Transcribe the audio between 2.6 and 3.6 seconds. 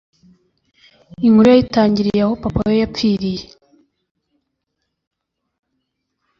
we yapfiriye